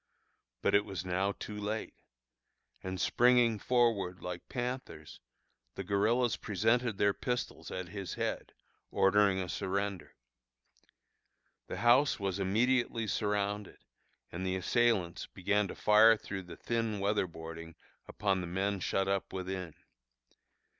But 0.63 0.73
it 0.73 0.83
was 0.83 1.05
now 1.05 1.33
too 1.33 1.55
late; 1.59 1.93
and 2.81 2.99
springing 2.99 3.59
forward 3.59 4.19
like 4.19 4.49
panthers, 4.49 5.19
the 5.75 5.83
guerillas 5.83 6.37
presented 6.37 6.97
their 6.97 7.13
pistols 7.13 7.69
at 7.69 7.89
his 7.89 8.15
head, 8.15 8.51
ordering 8.89 9.37
a 9.37 9.47
surrender. 9.47 10.15
The 11.67 11.77
house 11.85 12.19
was 12.19 12.39
immediately 12.39 13.05
surrounded 13.05 13.77
and 14.31 14.43
the 14.43 14.55
assailants 14.55 15.27
began 15.27 15.67
to 15.67 15.75
fire 15.75 16.17
through 16.17 16.45
the 16.45 16.57
thin 16.57 16.99
weather 16.99 17.27
boarding 17.27 17.75
upon 18.07 18.41
the 18.41 18.47
men 18.47 18.79
shut 18.79 19.07
up 19.07 19.31
within. 19.31 19.75